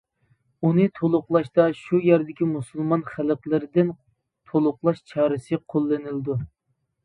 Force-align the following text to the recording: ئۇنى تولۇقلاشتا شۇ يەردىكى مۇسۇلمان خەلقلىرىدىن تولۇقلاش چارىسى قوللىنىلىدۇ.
ئۇنى 0.69 0.85
تولۇقلاشتا 0.99 1.65
شۇ 1.81 1.99
يەردىكى 2.07 2.49
مۇسۇلمان 2.55 3.05
خەلقلىرىدىن 3.11 3.95
تولۇقلاش 4.51 5.07
چارىسى 5.15 5.65
قوللىنىلىدۇ. 5.75 6.43